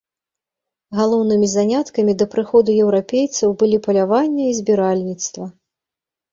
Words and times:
Галоўнымі 0.99 1.49
заняткамі 1.55 2.17
да 2.23 2.29
прыходу 2.33 2.69
еўрапейцаў 2.87 3.49
былі 3.61 3.77
паляванне 3.87 4.43
і 4.51 4.59
збіральніцтва. 4.65 5.45